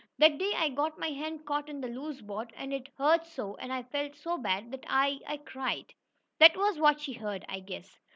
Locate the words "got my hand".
0.69-1.45